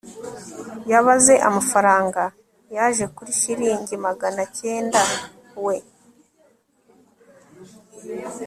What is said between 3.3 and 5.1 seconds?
shilingi magana cyenda.